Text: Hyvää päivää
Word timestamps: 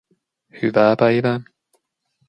Hyvää 0.61 0.95
päivää 0.95 1.41